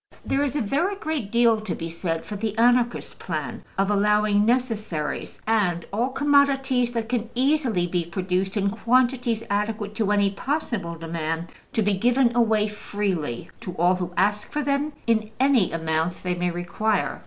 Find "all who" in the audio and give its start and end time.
13.75-14.11